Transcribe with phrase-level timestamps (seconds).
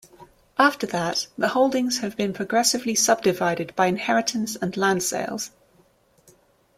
[0.57, 5.51] After that, the holdings have been progressively subdivided by inheritance and land sales.